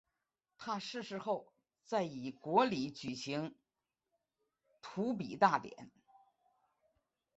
[0.57, 1.53] 他逝世后
[1.85, 3.53] 在以国礼举行
[4.81, 5.91] 荼毗大典。